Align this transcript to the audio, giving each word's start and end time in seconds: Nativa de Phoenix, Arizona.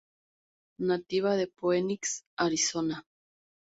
Nativa 0.79 1.35
de 1.35 1.45
Phoenix, 1.55 2.23
Arizona. 2.35 3.05